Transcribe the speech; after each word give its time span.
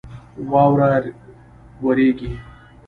واوره 0.51 0.87
رېږي. 1.97 2.29